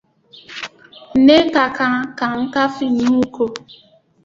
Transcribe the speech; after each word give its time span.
N 1.25 1.27
ka 1.53 1.63
kan 1.77 1.95
ka 2.17 2.25
n 2.41 2.43
ka 2.53 2.63
finiw 2.75 3.17
ko. 3.35 3.45